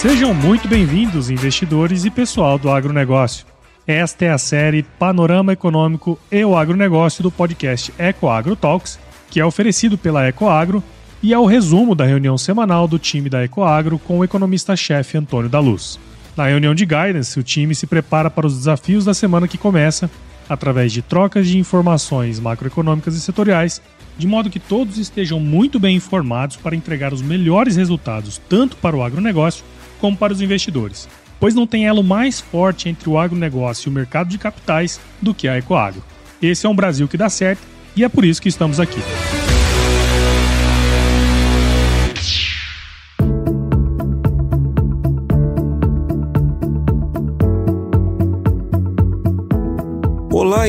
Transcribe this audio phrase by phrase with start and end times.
[0.00, 3.44] Sejam muito bem-vindos, investidores e pessoal do agronegócio.
[3.86, 8.98] Esta é a série Panorama Econômico e o Agronegócio do podcast EcoAgro Talks,
[9.30, 10.82] que é oferecido pela EcoAgro
[11.22, 15.50] e é o resumo da reunião semanal do time da EcoAgro com o economista-chefe Antônio
[15.50, 16.00] da Luz.
[16.34, 20.10] Na reunião de guidance, o time se prepara para os desafios da semana que começa,
[20.50, 23.80] através de trocas de informações macroeconômicas e setoriais,
[24.18, 28.96] de modo que todos estejam muito bem informados para entregar os melhores resultados tanto para
[28.96, 29.64] o agronegócio
[30.00, 31.08] como para os investidores,
[31.38, 35.32] pois não tem elo mais forte entre o agronegócio e o mercado de capitais do
[35.32, 36.02] que a Ecoagro.
[36.42, 37.62] Esse é um Brasil que dá certo
[37.94, 39.00] e é por isso que estamos aqui.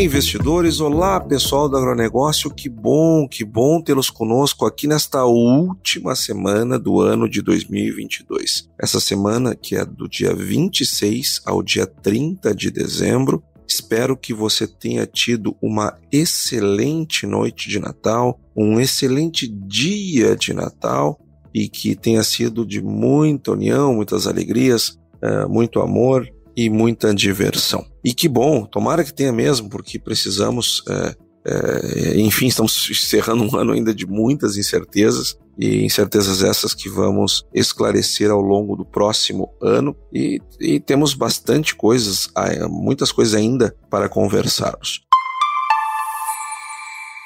[0.03, 0.79] Investidores!
[0.79, 2.49] Olá, pessoal do agronegócio!
[2.49, 8.67] Que bom, que bom tê-los conosco aqui nesta última semana do ano de 2022.
[8.79, 13.43] Essa semana que é do dia 26 ao dia 30 de dezembro.
[13.67, 21.19] Espero que você tenha tido uma excelente noite de Natal, um excelente dia de Natal
[21.53, 27.85] e que tenha sido de muita união, muitas alegrias, eh, muito amor e muita diversão.
[28.03, 30.83] E que bom, tomara que tenha mesmo, porque precisamos.
[30.89, 36.89] É, é, enfim, estamos encerrando um ano ainda de muitas incertezas, e incertezas essas que
[36.89, 42.29] vamos esclarecer ao longo do próximo ano, e, e temos bastante coisas,
[42.69, 45.01] muitas coisas ainda para conversarmos.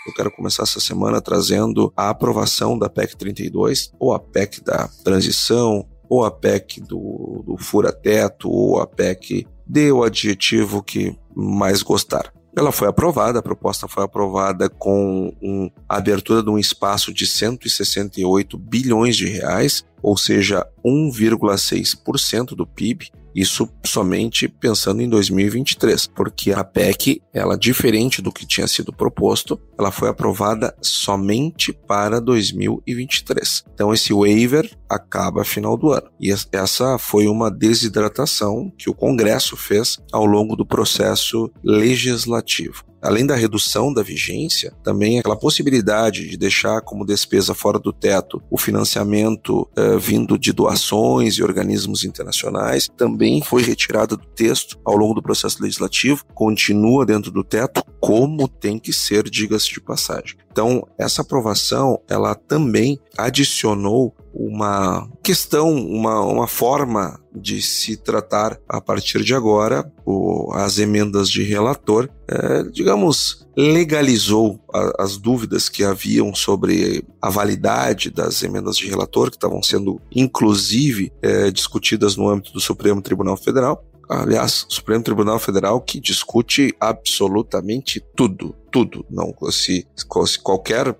[0.05, 4.87] Eu quero começar essa semana trazendo a aprovação da PEC 32, ou a PEC da
[5.03, 11.81] transição, ou a PEC do, do fura-teto, ou a PEC dê o adjetivo que mais
[11.81, 12.31] gostar.
[12.57, 17.27] Ela foi aprovada, a proposta foi aprovada com um, a abertura de um espaço de
[17.27, 26.53] 168 bilhões de reais, ou seja, 1,6% do PIB, isso somente pensando em 2023, porque
[26.53, 33.65] a PEC, ela diferente do que tinha sido proposto, ela foi aprovada somente para 2023.
[33.73, 36.09] Então esse waiver acaba final do ano.
[36.19, 43.25] E essa foi uma desidratação que o Congresso fez ao longo do processo legislativo além
[43.25, 48.57] da redução da vigência, também aquela possibilidade de deixar como despesa fora do teto o
[48.57, 55.13] financiamento uh, vindo de doações e organismos internacionais, também foi retirada do texto ao longo
[55.13, 60.37] do processo legislativo, continua dentro do teto, como tem que ser, diga-se de passagem.
[60.55, 68.79] Então, essa aprovação, ela também adicionou uma questão, uma, uma forma de se tratar a
[68.79, 69.91] partir de agora.
[70.05, 77.29] O, as emendas de relator, é, digamos, legalizou a, as dúvidas que haviam sobre a
[77.29, 83.01] validade das emendas de relator, que estavam sendo inclusive é, discutidas no âmbito do Supremo
[83.01, 89.05] Tribunal Federal aliás, Supremo Tribunal Federal que discute absolutamente tudo, tudo.
[89.09, 90.95] Não, se, se qualquer uh,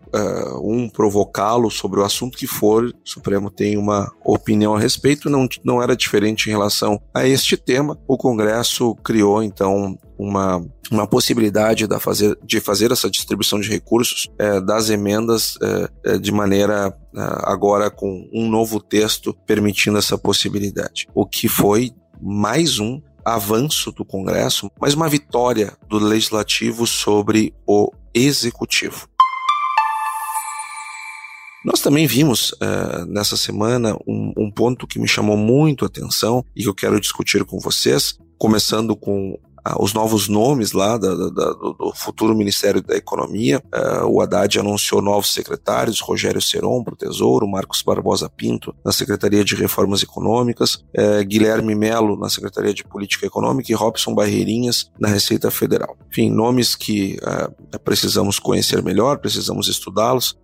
[0.63, 5.29] um provocá-lo sobre o assunto que for, o Supremo tem uma opinião a respeito.
[5.29, 7.97] Não, não era diferente em relação a este tema.
[8.07, 14.29] O Congresso criou então uma, uma possibilidade de fazer, de fazer essa distribuição de recursos
[14.39, 15.57] é, das emendas
[16.05, 16.95] é, de maneira
[17.43, 21.07] agora com um novo texto permitindo essa possibilidade.
[21.13, 27.91] O que foi mais um avanço do Congresso, mais uma vitória do Legislativo sobre o
[28.13, 29.07] Executivo.
[31.65, 36.45] Nós também vimos uh, nessa semana um, um, ponto que me chamou muito a atenção
[36.55, 39.39] e que eu quero discutir com vocês, começando com
[39.79, 43.63] os novos nomes lá da, da, do, futuro Ministério da Economia.
[43.73, 48.91] Uh, o Haddad anunciou novos secretários, Rogério Seron para o Tesouro, Marcos Barbosa Pinto na
[48.91, 54.91] Secretaria de Reformas Econômicas, uh, Guilherme Melo na Secretaria de Política Econômica e Robson Barreirinhas
[54.99, 55.97] na Receita Federal.
[56.11, 60.37] Enfim, nomes que uh, precisamos conhecer melhor, precisamos estudá-los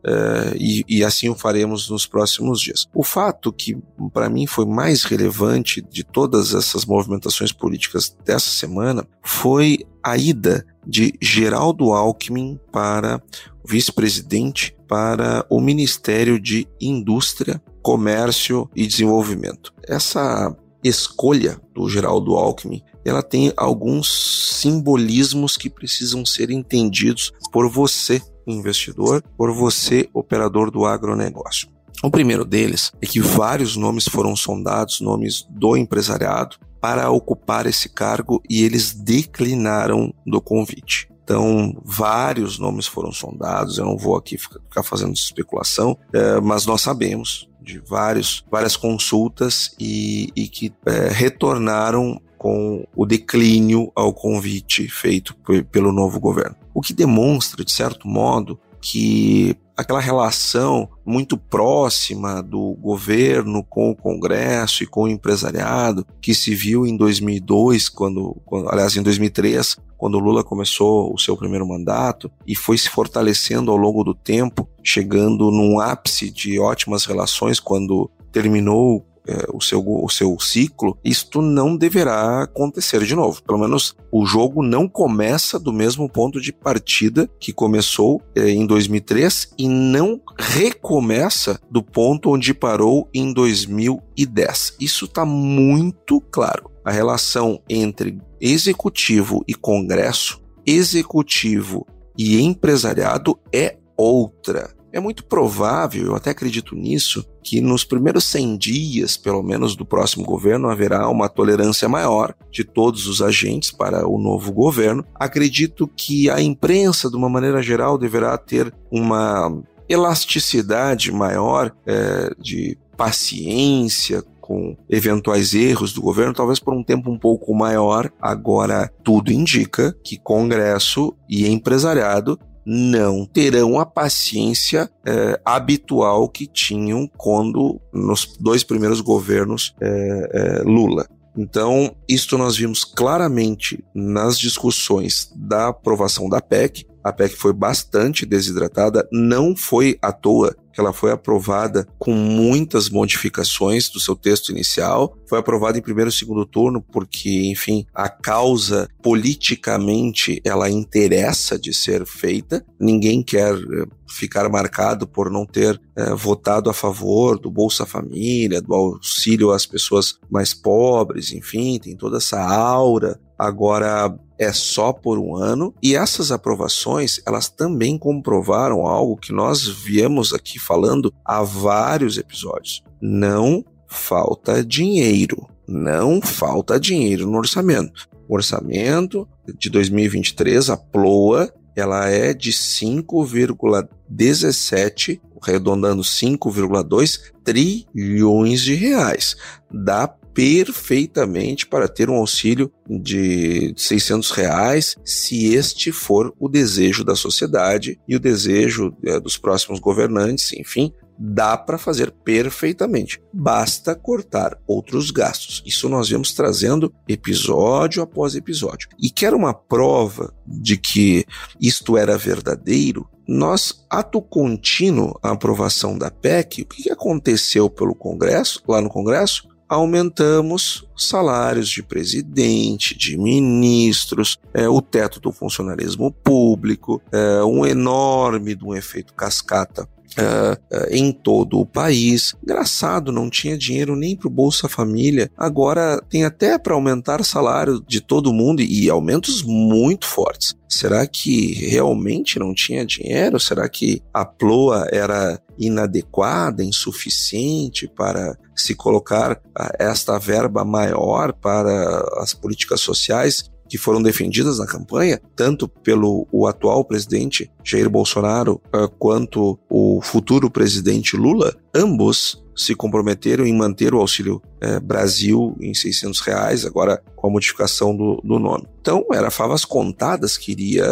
[0.56, 2.86] e, e assim o faremos nos próximos dias.
[2.94, 3.78] O fato que
[4.14, 10.66] para mim foi mais relevante de todas essas movimentações políticas dessa semana foi a ida
[10.86, 13.22] de Geraldo Alckmin para
[13.66, 19.74] vice-presidente para o Ministério de Indústria, Comércio e Desenvolvimento.
[19.88, 28.22] Essa escolha do Geraldo Alckmin, ela tem alguns simbolismos que precisam ser entendidos por você,
[28.46, 31.70] investidor, por você, operador do agronegócio.
[32.04, 37.88] O primeiro deles é que vários nomes foram sondados, nomes do empresariado, para ocupar esse
[37.88, 41.08] cargo e eles declinaram do convite.
[41.24, 43.78] Então, vários nomes foram sondados.
[43.78, 49.74] Eu não vou aqui ficar fazendo especulação, é, mas nós sabemos de vários, várias consultas
[49.80, 55.36] e, e que é, retornaram com o declínio ao convite feito
[55.72, 56.56] pelo novo governo.
[56.74, 63.96] O que demonstra, de certo modo, que aquela relação muito próxima do governo com o
[63.96, 69.78] Congresso e com o empresariado que se viu em 2002, quando, quando aliás, em 2003,
[69.98, 74.68] quando Lula começou o seu primeiro mandato e foi se fortalecendo ao longo do tempo,
[74.84, 81.42] chegando num ápice de ótimas relações quando terminou é, o, seu, o seu ciclo, isto
[81.42, 83.42] não deverá acontecer de novo.
[83.44, 88.66] Pelo menos o jogo não começa do mesmo ponto de partida que começou é, em
[88.66, 94.78] 2003 e não recomeça do ponto onde parou em 2010.
[94.80, 96.70] Isso está muito claro.
[96.84, 101.86] A relação entre executivo e congresso, executivo
[102.18, 104.81] e empresariado é outra.
[104.94, 109.86] É muito provável, eu até acredito nisso, que nos primeiros 100 dias, pelo menos, do
[109.86, 115.06] próximo governo, haverá uma tolerância maior de todos os agentes para o novo governo.
[115.16, 122.78] Acredito que a imprensa, de uma maneira geral, deverá ter uma elasticidade maior é, de
[122.98, 128.12] paciência com eventuais erros do governo, talvez por um tempo um pouco maior.
[128.22, 137.10] Agora, tudo indica que Congresso e empresariado não terão a paciência é, habitual que tinham
[137.18, 141.08] quando nos dois primeiros governos é, é, Lula.
[141.38, 146.86] Então, isto nós vimos claramente nas discussões da aprovação da PEC.
[147.04, 152.90] A PEC foi bastante desidratada, não foi à toa que ela foi aprovada com muitas
[152.90, 155.16] modificações do seu texto inicial.
[155.28, 161.74] Foi aprovada em primeiro e segundo turno porque, enfim, a causa politicamente ela interessa de
[161.74, 162.66] ser feita.
[162.80, 168.62] Ninguém quer eh, ficar marcado por não ter é, votado a favor do Bolsa Família,
[168.62, 173.20] do auxílio às pessoas mais pobres, enfim, tem toda essa aura.
[173.38, 179.68] Agora, é só por um ano e essas aprovações elas também comprovaram algo que nós
[179.68, 182.84] viemos aqui falando há vários episódios.
[183.00, 188.10] Não falta dinheiro, não falta dinheiro no orçamento.
[188.28, 189.28] O orçamento
[189.60, 199.36] de 2023, a PLOA, ela é de 5,17, arredondando 5,2 trilhões de reais.
[199.72, 207.16] Dá perfeitamente para ter um auxílio de 600 reais, se este for o desejo da
[207.16, 210.94] sociedade e o desejo é, dos próximos governantes, enfim,
[211.24, 213.22] dá para fazer perfeitamente.
[213.32, 215.62] Basta cortar outros gastos.
[215.66, 218.90] Isso nós vemos trazendo episódio após episódio.
[219.00, 221.26] E quer uma prova de que
[221.60, 223.08] isto era verdadeiro?
[223.28, 229.48] Nós, ato contínuo a aprovação da PEC, o que aconteceu pelo Congresso, lá no Congresso?
[229.72, 238.54] Aumentamos salários de presidente, de ministros, é, o teto do funcionalismo público, é, um enorme
[238.54, 242.36] de um efeito cascata Uh, uh, em todo o país.
[242.44, 245.32] Engraçado, não tinha dinheiro nem para o Bolsa Família.
[245.38, 250.54] Agora tem até para aumentar salário de todo mundo e, e aumentos muito fortes.
[250.68, 253.40] Será que realmente não tinha dinheiro?
[253.40, 262.06] Será que a ploa era inadequada, insuficiente para se colocar ah, esta verba maior para
[262.18, 268.62] as políticas sociais que foram defendidas na campanha, tanto pelo o atual presidente Jair Bolsonaro
[268.76, 275.56] uh, quanto o futuro presidente Lula, ambos se comprometeram em manter o Auxílio é, Brasil
[275.60, 278.68] em 600 reais, agora com a modificação do, do nome.
[278.80, 280.84] Então, era favas contadas que, iria,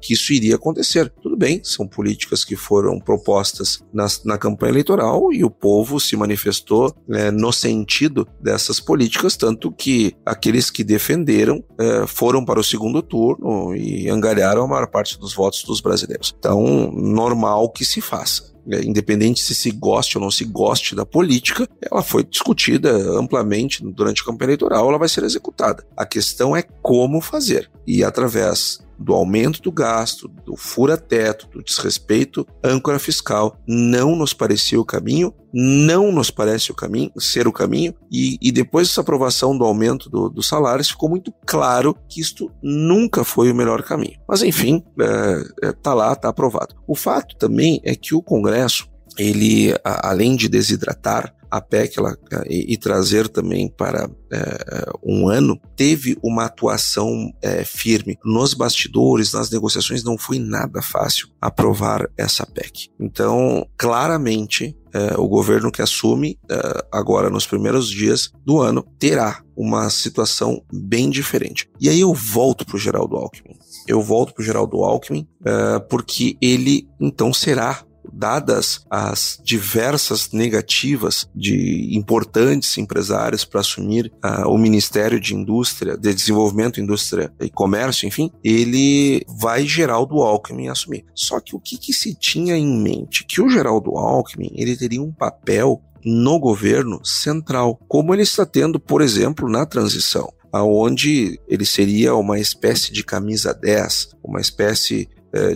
[0.00, 1.12] que isso iria acontecer.
[1.22, 6.16] Tudo bem, são políticas que foram propostas na, na campanha eleitoral e o povo se
[6.16, 12.64] manifestou é, no sentido dessas políticas, tanto que aqueles que defenderam é, foram para o
[12.64, 16.34] segundo turno e angariaram a maior parte dos votos dos brasileiros.
[16.38, 18.57] Então, normal que se faça.
[18.70, 23.82] É, independente se se goste ou não se goste da política, ela foi discutida amplamente
[23.82, 25.86] durante a campanha eleitoral, ela vai ser executada.
[25.96, 27.70] A questão é como fazer.
[27.86, 34.80] E através do aumento do gasto, do fura-teto, do desrespeito âncora fiscal, não nos parecia
[34.80, 39.56] o caminho, não nos parece o caminho, ser o caminho, e, e depois dessa aprovação
[39.56, 44.18] do aumento do, dos salários, ficou muito claro que isto nunca foi o melhor caminho.
[44.28, 46.74] Mas enfim, é, é, tá lá, tá aprovado.
[46.86, 48.88] O fato também é que o Congresso
[49.18, 52.16] ele, além de desidratar a PEC ela,
[52.48, 59.32] e, e trazer também para é, um ano, teve uma atuação é, firme nos bastidores,
[59.32, 62.88] nas negociações, não foi nada fácil aprovar essa PEC.
[63.00, 69.42] Então, claramente, é, o governo que assume é, agora nos primeiros dias do ano terá
[69.56, 71.68] uma situação bem diferente.
[71.80, 73.56] E aí eu volto para o Geraldo Alckmin.
[73.86, 81.28] Eu volto para o Geraldo Alckmin é, porque ele então será dadas as diversas negativas
[81.34, 88.06] de importantes empresários para assumir uh, o Ministério de Indústria, de Desenvolvimento, Indústria e Comércio,
[88.06, 91.04] enfim, ele vai Geraldo Alckmin assumir.
[91.14, 93.24] Só que o que, que se tinha em mente?
[93.24, 98.78] Que o Geraldo Alckmin ele teria um papel no governo central, como ele está tendo,
[98.78, 105.08] por exemplo, na transição aonde ele seria uma espécie de camisa 10, uma espécie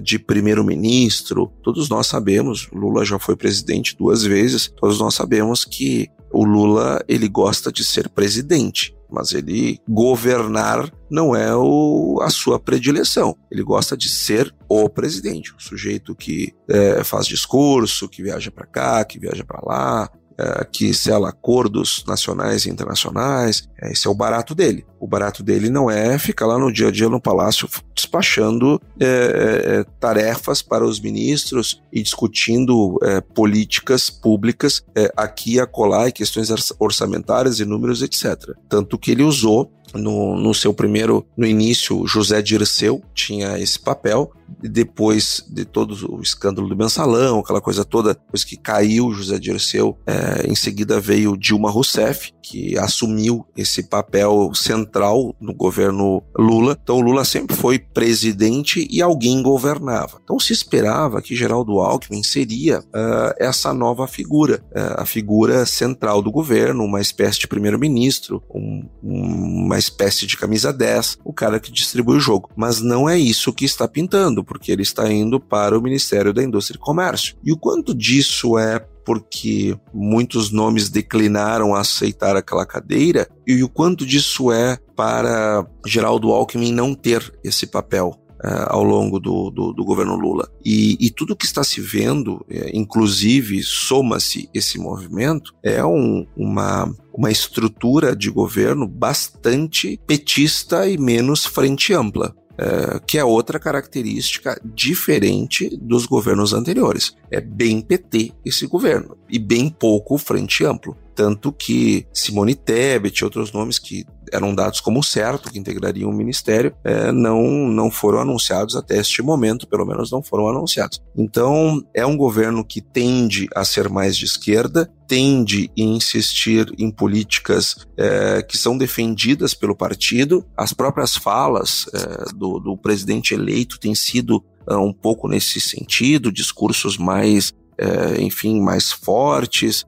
[0.02, 1.50] de primeiro-ministro.
[1.62, 7.04] Todos nós sabemos, Lula já foi presidente duas vezes, todos nós sabemos que o Lula
[7.08, 13.36] ele gosta de ser presidente, mas ele governar não é o, a sua predileção.
[13.50, 18.66] Ele gosta de ser o presidente, o sujeito que é, faz discurso, que viaja para
[18.66, 23.68] cá, que viaja para lá, é, que sela acordos nacionais e internacionais.
[23.80, 24.84] É, esse é o barato dele.
[25.00, 29.06] O barato dele não é ficar lá no dia a dia no palácio despachando é,
[29.06, 32.98] é tarefas para os ministros e discutindo
[33.34, 34.84] políticas públicas
[35.16, 36.48] aqui e acolá e questões
[36.78, 38.54] orçamentárias e números, etc.
[38.68, 44.32] Tanto que ele usou no, no seu primeiro, no início, José Dirceu tinha esse papel,
[44.60, 49.96] depois de todo o escândalo do mensalão, aquela coisa toda, depois que caiu José Dirceu,
[50.06, 56.78] é, em seguida veio Dilma Rousseff, que assumiu esse papel central no governo Lula.
[56.82, 60.18] Então Lula sempre foi presidente e alguém governava.
[60.22, 66.22] Então se esperava que Geraldo Alckmin seria uh, essa nova figura, uh, a figura central
[66.22, 71.72] do governo, uma espécie de primeiro-ministro, um, uma espécie de camisa 10, o cara que
[71.72, 72.50] distribui o jogo.
[72.56, 76.42] Mas não é isso que está pintando, porque ele está indo para o Ministério da
[76.42, 77.36] Indústria e Comércio.
[77.44, 83.68] E o quanto disso é porque muitos nomes declinaram a aceitar aquela cadeira e o
[83.68, 88.16] quanto disso é para Geraldo Alckmin não ter esse papel.
[88.44, 90.50] Uh, ao longo do, do, do governo Lula.
[90.64, 96.92] E, e, tudo que está se vendo, é, inclusive soma-se esse movimento, é um, uma,
[97.14, 102.34] uma estrutura de governo bastante petista e menos frente ampla.
[102.58, 107.16] É, que é outra característica diferente dos governos anteriores.
[107.30, 110.96] É bem PT esse governo e bem pouco frente amplo.
[111.14, 116.12] Tanto que Simone Tebet e outros nomes que eram dados como certo que integrariam o
[116.12, 121.00] ministério é, não, não foram anunciados até este momento, pelo menos não foram anunciados.
[121.16, 126.90] Então, é um governo que tende a ser mais de esquerda, tende a insistir em
[126.90, 130.44] políticas é, que são defendidas pelo partido.
[130.56, 136.32] As próprias falas é, do, do presidente eleito têm sido é, um pouco nesse sentido,
[136.32, 139.84] discursos mais, é, enfim, mais fortes.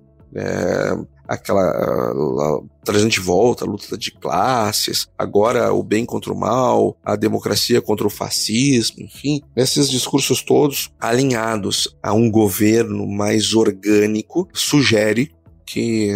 [1.27, 7.17] Aquela trazendo de volta a luta de classes, agora o bem contra o mal, a
[7.17, 15.35] democracia contra o fascismo, enfim, esses discursos todos alinhados a um governo mais orgânico sugere
[15.65, 16.13] que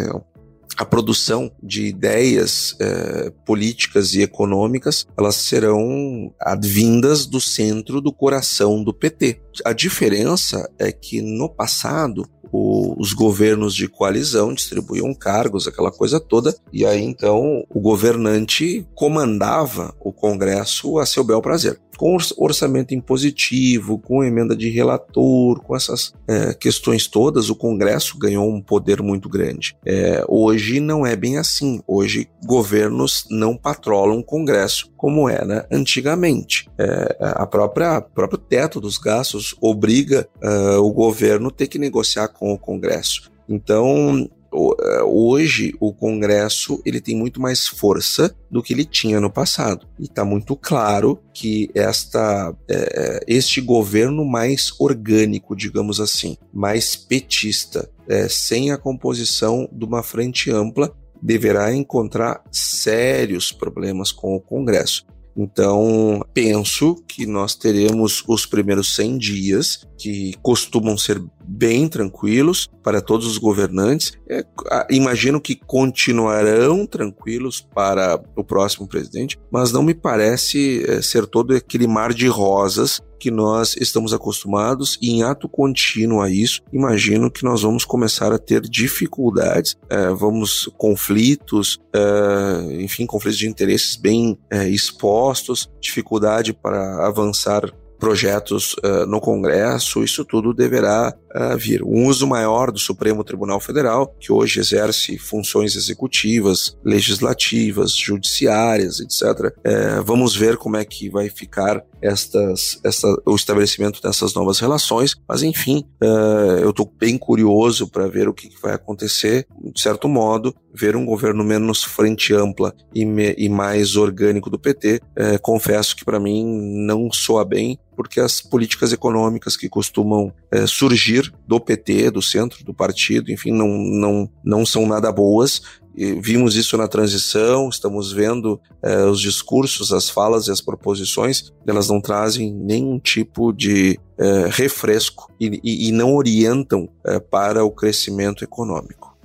[0.79, 8.85] a produção de ideias eh, políticas e econômicas elas serão advindas do centro do coração
[8.85, 9.41] do PT.
[9.65, 16.21] A diferença é que no passado o, os governos de coalizão distribuíam cargos, aquela coisa
[16.21, 22.95] toda, e aí então o governante comandava o Congresso a seu bel prazer com orçamento
[22.95, 29.03] impositivo, com emenda de relator, com essas é, questões todas, o Congresso ganhou um poder
[29.03, 29.77] muito grande.
[29.85, 31.81] É, hoje não é bem assim.
[31.89, 36.71] Hoje governos não patrolam o Congresso como era antigamente.
[36.79, 42.53] É, a própria próprio teto dos gastos obriga uh, o governo ter que negociar com
[42.53, 43.31] o Congresso.
[43.49, 49.31] Então, é, hoje o Congresso ele tem muito mais força do que ele tinha no
[49.31, 49.87] passado.
[49.99, 56.97] E está muito claro que esta é, é, este governo mais orgânico digamos assim mais
[56.97, 64.41] petista é, sem a composição de uma frente ampla deverá encontrar sérios problemas com o
[64.41, 65.05] Congresso.
[65.37, 73.01] Então, penso que nós teremos os primeiros 100 dias, que costumam ser bem tranquilos para
[73.01, 74.13] todos os governantes.
[74.29, 74.45] É,
[74.91, 81.55] imagino que continuarão tranquilos para o próximo presidente, mas não me parece é, ser todo
[81.55, 87.31] aquele mar de rosas que nós estamos acostumados e em ato contínuo a isso, imagino
[87.31, 93.97] que nós vamos começar a ter dificuldades, é, vamos conflitos, é, enfim, conflitos de interesses
[93.97, 101.83] bem é, expostos, dificuldade para avançar projetos uh, no Congresso, isso tudo deverá uh, vir.
[101.83, 109.53] Um uso maior do Supremo Tribunal Federal, que hoje exerce funções executivas, legislativas, judiciárias, etc.
[109.65, 115.17] É, vamos ver como é que vai ficar estas, esta, o estabelecimento dessas novas relações,
[115.29, 119.81] mas enfim, uh, eu estou bem curioso para ver o que, que vai acontecer, de
[119.81, 125.01] certo modo, ver um governo menos frente ampla e, me, e mais orgânico do PT,
[125.17, 126.45] é, confesso que para mim
[126.87, 132.65] não soa bem, porque as políticas econômicas que costumam é, surgir do PT, do centro
[132.65, 135.61] do partido, enfim, não, não, não são nada boas.
[135.97, 141.53] E vimos isso na transição, estamos vendo é, os discursos, as falas e as proposições,
[141.67, 147.65] elas não trazem nenhum tipo de é, refresco e, e, e, não orientam é, para
[147.65, 149.19] o crescimento econômico.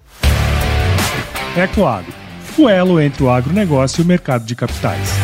[1.55, 2.11] Ecoagro,
[2.57, 5.22] o elo entre o agronegócio e o mercado de capitais.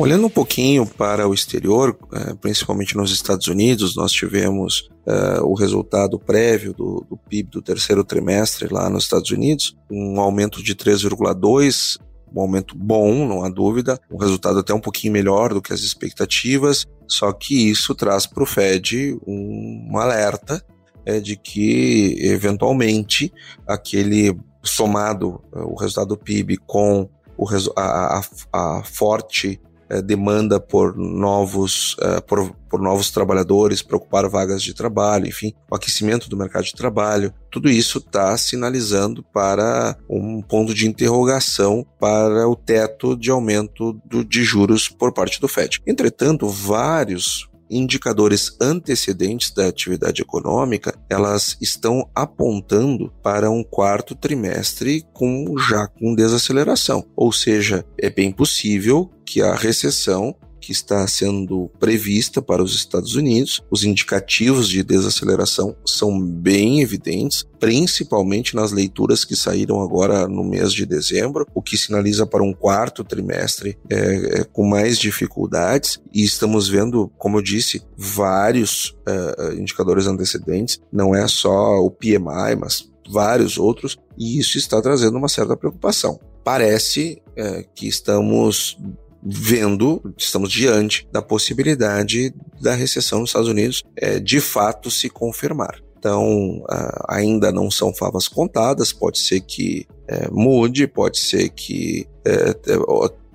[0.00, 5.52] Olhando um pouquinho para o exterior, é, principalmente nos Estados Unidos, nós tivemos uh, o
[5.52, 10.74] resultado prévio do, do, PIB do terceiro trimestre lá nos Estados Unidos, um aumento de
[10.74, 11.98] 3,2%,
[12.34, 15.80] um aumento bom, não há dúvida, um resultado até um pouquinho melhor do que as
[15.80, 20.64] expectativas, só que isso traz para o Fed um, um alerta
[21.04, 23.30] é, de que, eventualmente,
[23.68, 29.60] aquele somado, o resultado do PIB com o, a, a, a forte
[29.90, 35.52] é, demanda por novos, é, por, por, novos trabalhadores, para ocupar vagas de trabalho, enfim,
[35.70, 41.84] o aquecimento do mercado de trabalho, tudo isso está sinalizando para um ponto de interrogação
[41.98, 45.82] para o teto de aumento do, de juros por parte do FED.
[45.86, 55.54] Entretanto, vários indicadores antecedentes da atividade econômica, elas estão apontando para um quarto trimestre com
[55.68, 57.06] já com desaceleração.
[57.14, 63.14] Ou seja, é bem possível que a recessão que está sendo prevista para os Estados
[63.14, 63.62] Unidos.
[63.70, 70.72] Os indicativos de desaceleração são bem evidentes, principalmente nas leituras que saíram agora no mês
[70.72, 76.00] de dezembro, o que sinaliza para um quarto trimestre é, é, com mais dificuldades.
[76.12, 82.56] E estamos vendo, como eu disse, vários é, indicadores antecedentes, não é só o PMI,
[82.58, 86.18] mas vários outros, e isso está trazendo uma certa preocupação.
[86.44, 88.78] Parece é, que estamos
[89.22, 95.80] vendo, estamos diante da possibilidade da recessão nos Estados Unidos é, de fato se confirmar.
[95.98, 96.64] Então,
[97.06, 102.54] ainda não são favas contadas, pode ser que é, mude, pode ser que é,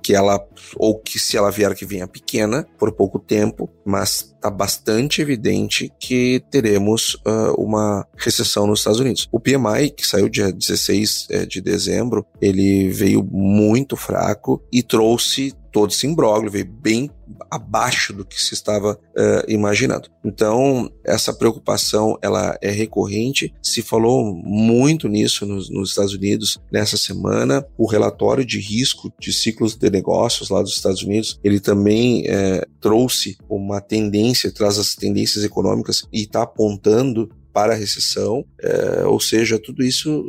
[0.06, 0.40] que ela,
[0.76, 5.92] ou que se ela vier que venha pequena, por pouco tempo, mas está bastante evidente
[5.98, 9.28] que teremos uh, uma recessão nos Estados Unidos.
[9.32, 15.54] O PMI, que saiu dia 16 eh, de dezembro, ele veio muito fraco e trouxe
[15.76, 17.10] todo esse imbróglio, veio bem
[17.50, 20.08] abaixo do que se estava uh, imaginando.
[20.24, 23.52] Então, essa preocupação ela é recorrente.
[23.62, 27.62] Se falou muito nisso nos, nos, Estados Unidos nessa semana.
[27.76, 32.66] O relatório de risco de ciclos de negócios lá dos Estados Unidos, ele também uh,
[32.80, 39.18] trouxe uma tendência, traz as tendências econômicas e está apontando para a recessão, uh, ou
[39.18, 40.28] seja, tudo isso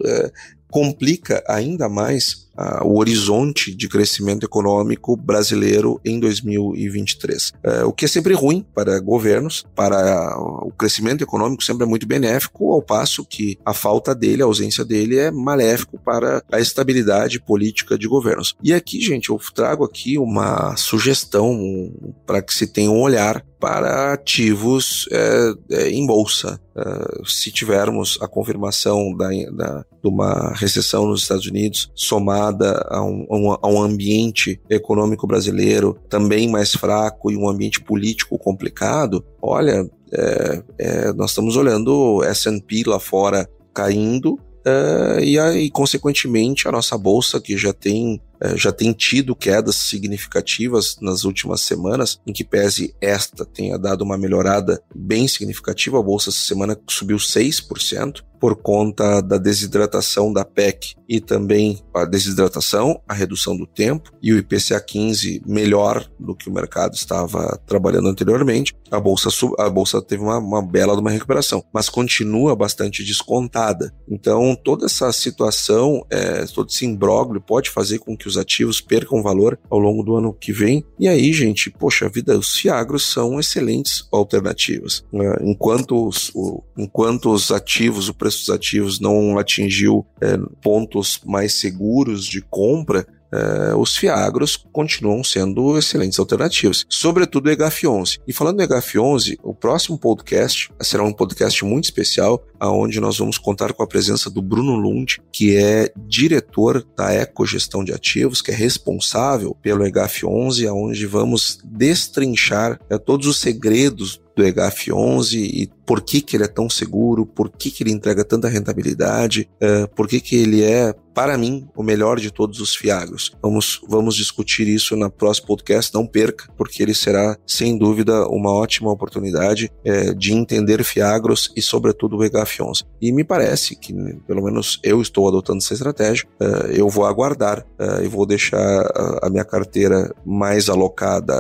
[0.70, 2.47] complica ainda mais
[2.84, 7.50] o horizonte de crescimento econômico brasileiro em 2023.
[7.50, 12.08] Uh, o que é sempre ruim para governos, para o crescimento econômico sempre é muito
[12.08, 17.40] benéfico, ao passo que a falta dele, a ausência dele é maléfico para a estabilidade
[17.40, 18.56] política de governos.
[18.64, 21.92] E aqui, gente, eu trago aqui uma sugestão
[22.26, 26.60] para que se tenha um olhar para ativos é, é, em bolsa.
[26.78, 33.04] É, se tivermos a confirmação da, da, de uma recessão nos Estados Unidos somada a
[33.04, 39.90] um, a um ambiente econômico brasileiro também mais fraco e um ambiente político complicado, olha,
[40.14, 46.72] é, é, nós estamos olhando o S&P lá fora caindo, Uh, e aí, consequentemente, a
[46.74, 52.34] nossa bolsa, que já tem é, já tem tido quedas significativas nas últimas semanas, em
[52.34, 58.24] que pese esta tenha dado uma melhorada bem significativa, a bolsa essa semana subiu 6%,
[58.40, 64.32] por conta da desidratação da PEC e também a desidratação, a redução do tempo e
[64.34, 68.76] o IPCA 15 melhor do que o mercado estava trabalhando anteriormente.
[68.92, 73.94] A bolsa, a bolsa teve uma, uma bela uma recuperação, mas continua bastante descontada.
[74.10, 79.22] Então, toda essa situação, é, todo esse imbróglio pode fazer com que os ativos percam
[79.22, 80.84] valor ao longo do ano que vem.
[81.00, 85.04] E aí, gente, poxa vida, os fiagros são excelentes alternativas.
[85.14, 91.22] É, enquanto os, o, enquanto os ativos, o preço dos ativos não atingiu é, pontos
[91.26, 98.20] mais seguros de compra, é, os Fiagros continuam sendo excelentes alternativas, sobretudo o EGAF11.
[98.28, 103.38] E falando do EGAF11, o próximo podcast será um podcast muito especial, aonde nós vamos
[103.38, 108.52] contar com a presença do Bruno Lund, que é diretor da Ecogestão de Ativos, que
[108.52, 116.02] é responsável pelo EGAF11, aonde vamos destrinchar é, todos os segredos do EGAF11 e por
[116.02, 120.08] que, que ele é tão seguro, por que, que ele entrega tanta rentabilidade, uh, por
[120.08, 123.32] que, que ele é, para mim, o melhor de todos os fiagros.
[123.42, 128.54] Vamos, vamos discutir isso na próxima podcast, não perca, porque ele será, sem dúvida, uma
[128.54, 132.86] ótima oportunidade uh, de entender fiagros e, sobretudo, o EGAF11.
[133.02, 133.92] E me parece que,
[134.28, 137.66] pelo menos eu estou adotando essa estratégia, uh, eu vou aguardar
[138.04, 141.34] e vou deixar a, a minha carteira mais alocada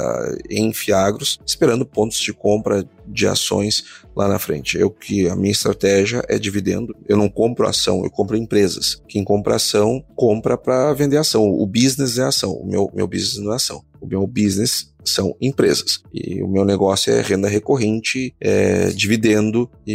[0.50, 3.84] em fiagros, esperando pontos de compra de ações
[4.16, 4.78] lá na frente.
[4.78, 6.96] Eu que a minha estratégia é dividendo.
[7.08, 9.02] Eu não compro ação, eu compro empresas.
[9.08, 11.44] Quem compra ação compra para vender ação.
[11.44, 12.54] O business é ação.
[12.54, 13.84] O meu meu business não é ação.
[14.08, 16.02] O meu business são empresas.
[16.14, 19.94] E o meu negócio é renda recorrente, é dividendo e,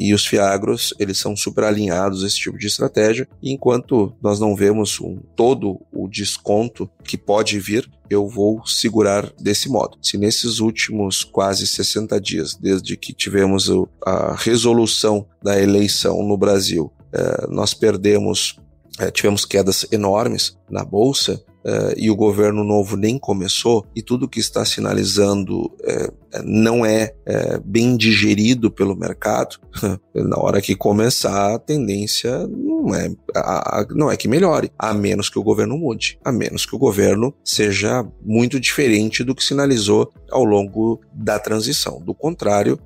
[0.00, 3.28] e, e, os fiagros, eles são super alinhados a esse tipo de estratégia.
[3.42, 9.30] E enquanto nós não vemos um, todo o desconto que pode vir, eu vou segurar
[9.40, 9.98] desse modo.
[10.02, 13.70] Se nesses últimos quase 60 dias, desde que tivemos
[14.04, 18.58] a resolução da eleição no Brasil, é, nós perdemos,
[18.98, 24.28] é, tivemos quedas enormes na bolsa, uh, e o governo novo nem começou, e tudo
[24.28, 29.56] que está sinalizando uh, não é uh, bem digerido pelo mercado,
[30.14, 34.92] na hora que começar, a tendência não é, a, a, não é que melhore, a
[34.92, 39.42] menos que o governo mude, a menos que o governo seja muito diferente do que
[39.42, 42.00] sinalizou ao longo da transição.
[42.00, 42.78] Do contrário,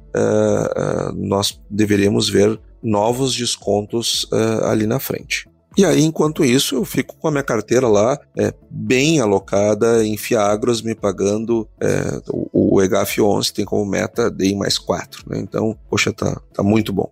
[1.16, 4.28] nós deveríamos ver novos descontos
[4.62, 5.48] ali na frente.
[5.78, 10.16] E aí, enquanto isso, eu fico com a minha carteira lá é, bem alocada em
[10.16, 15.22] Fiagros, me pagando é, o, EGAF 11 tem como meta DI mais 4.
[15.28, 15.38] Né?
[15.38, 17.08] Então, poxa, tá, tá muito bom.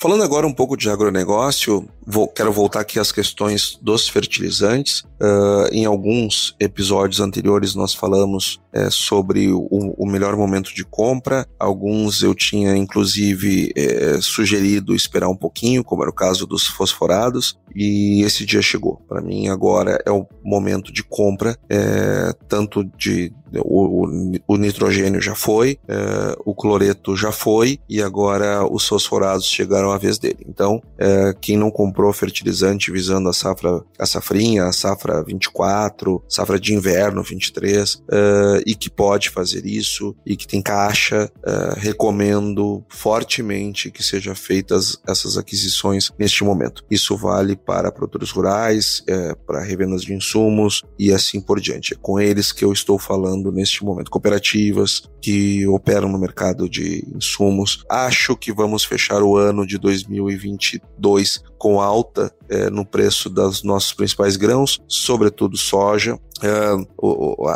[0.00, 5.00] Falando agora um pouco de agronegócio, vou, quero voltar aqui às questões dos fertilizantes.
[5.18, 11.46] Uh, em alguns episódios anteriores nós falamos é, sobre o, o, melhor momento de compra.
[11.58, 17.58] Alguns eu tinha inclusive é, sugerido esperar um pouquinho, como era o caso dos fosforados,
[17.74, 19.00] e esse dia chegou.
[19.08, 23.32] Para mim agora é o momento de compra, é, tanto de
[23.64, 24.06] o,
[24.46, 29.98] o, nitrogênio já foi, é, o cloreto já foi e agora os fosforados chegaram à
[29.98, 30.44] vez dele.
[30.48, 36.58] Então, é, quem não comprou fertilizante visando a safra, a safrinha, a safra 24, safra
[36.58, 42.84] de inverno 23, é, e que pode fazer isso e que tem caixa, uh, recomendo
[42.88, 46.84] fortemente que sejam feitas essas aquisições neste momento.
[46.90, 51.94] Isso vale para produtores rurais, uh, para revendas de insumos e assim por diante.
[51.94, 54.10] É com eles que eu estou falando neste momento.
[54.10, 57.84] Cooperativas que operam no mercado de insumos.
[57.90, 63.92] Acho que vamos fechar o ano de 2022 com alta é, no preço dos nossos
[63.92, 66.18] principais grãos, sobretudo soja.
[66.42, 66.50] É,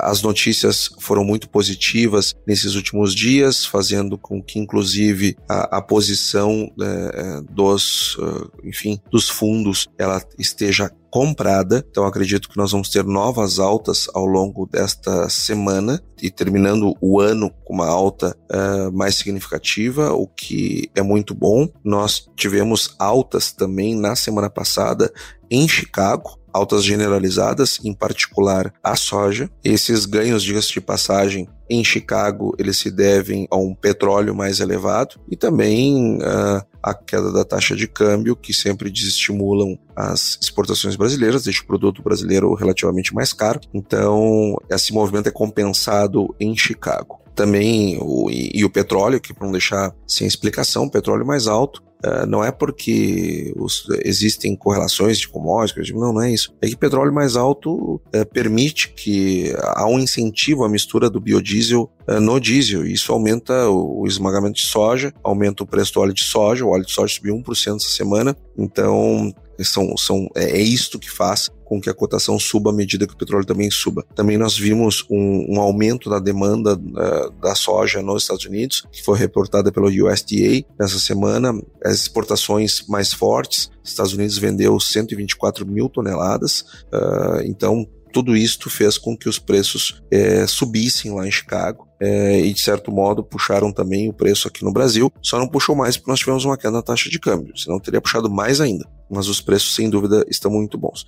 [0.02, 6.70] as notícias foram muito positivas nesses últimos dias, fazendo com que, inclusive, a, a posição
[6.80, 8.16] é, dos,
[8.64, 11.84] enfim, dos fundos ela esteja comprada.
[11.90, 17.20] Então acredito que nós vamos ter novas altas ao longo desta semana e terminando o
[17.20, 21.68] ano com uma alta uh, mais significativa, o que é muito bom.
[21.82, 25.12] Nós tivemos altas também na semana passada
[25.50, 29.50] em Chicago, altas generalizadas, em particular a soja.
[29.64, 35.20] Esses ganhos, diga-se de passagem, em Chicago, eles se devem a um petróleo mais elevado
[35.30, 41.44] e também uh, a queda da taxa de câmbio, que sempre desestimulam as exportações brasileiras,
[41.44, 43.60] deixa o produto brasileiro relativamente mais caro.
[43.72, 49.46] Então, esse movimento é compensado em Chicago também o, e, e, o petróleo, que para
[49.46, 55.28] não deixar sem explicação, petróleo mais alto, Uh, não é porque os, existem correlações de
[55.28, 56.54] commodities, não, não é isso.
[56.60, 61.90] É que petróleo mais alto uh, permite que há um incentivo à mistura do biodiesel
[62.08, 62.86] uh, no diesel.
[62.86, 66.64] Isso aumenta o, o, esmagamento de soja, aumenta o preço do óleo de soja.
[66.64, 68.34] O óleo de soja subiu 1% essa semana.
[68.56, 73.06] Então, são, são, é, é isto que faz com que a cotação suba à medida
[73.06, 74.04] que o petróleo também suba.
[74.14, 79.04] Também nós vimos um, um aumento da demanda uh, da soja nos Estados Unidos, que
[79.04, 81.52] foi reportada pelo USDA nessa semana.
[81.84, 88.98] As exportações mais fortes, Estados Unidos vendeu 124 mil toneladas, uh, então tudo isto fez
[88.98, 93.72] com que os preços é, subissem lá em Chicago é, e, de certo modo, puxaram
[93.72, 95.12] também o preço aqui no Brasil.
[95.22, 98.00] Só não puxou mais porque nós tivemos uma queda na taxa de câmbio, senão teria
[98.00, 98.88] puxado mais ainda.
[99.10, 101.04] Mas os preços, sem dúvida, estão muito bons.